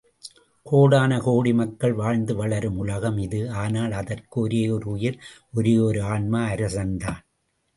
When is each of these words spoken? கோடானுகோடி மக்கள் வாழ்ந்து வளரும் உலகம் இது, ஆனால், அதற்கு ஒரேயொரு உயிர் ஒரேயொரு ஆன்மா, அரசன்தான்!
கோடானுகோடி 0.65 1.53
மக்கள் 1.53 1.93
வாழ்ந்து 1.93 2.35
வளரும் 2.35 2.77
உலகம் 2.77 3.17
இது, 3.17 3.51
ஆனால், 3.55 3.91
அதற்கு 3.91 4.47
ஒரேயொரு 4.47 4.87
உயிர் 4.87 5.19
ஒரேயொரு 5.55 6.01
ஆன்மா, 6.05 6.41
அரசன்தான்! 6.47 7.21